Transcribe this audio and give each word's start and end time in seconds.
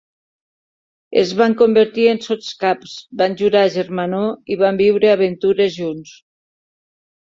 Es 1.23 1.33
van 1.41 1.55
convertir 1.59 2.07
en 2.15 2.23
sotscaps, 2.29 2.97
van 3.23 3.39
jurar 3.45 3.65
germanor 3.79 4.29
i 4.57 4.61
van 4.67 4.85
viure 4.85 5.15
aventures 5.17 5.81
junts. 5.83 6.21